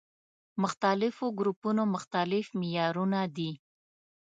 مختلفو 0.61 1.25
ګروپونو 1.39 1.83
مختلف 1.95 2.45
معيارونه 2.59 3.19
دي. 3.35 3.51